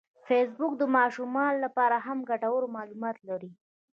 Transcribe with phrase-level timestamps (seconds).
[0.27, 3.51] فېسبوک د ماشومانو لپاره هم ګټور معلومات لري